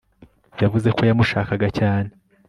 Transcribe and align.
yavuze 0.63 0.89
ko 0.97 1.01
yamushakaga 1.09 1.67
cyane 1.79 2.09